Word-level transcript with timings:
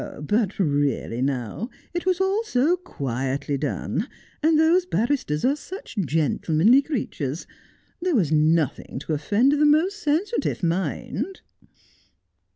'But 0.19 0.57
really, 0.57 1.21
now; 1.21 1.69
it 1.93 2.07
was 2.07 2.19
all 2.19 2.43
so 2.43 2.75
quietly 2.75 3.55
done, 3.55 4.07
and 4.41 4.57
those 4.59 4.83
bar 4.83 5.05
risters 5.07 5.45
are 5.45 5.55
such 5.55 5.95
gentlemanly 5.95 6.81
creatures. 6.81 7.45
There 8.01 8.15
was 8.15 8.31
nothing 8.31 8.97
to 9.01 9.13
offend 9.13 9.51
the 9.51 9.63
most 9.63 9.99
sensitive 9.99 10.63
mind.' 10.63 11.41